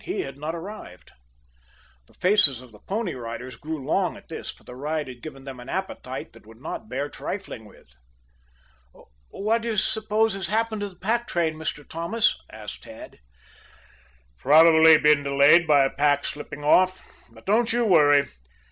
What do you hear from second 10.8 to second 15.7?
to the pack train, Mr. Thomas?" asked Tad. "Probably been delayed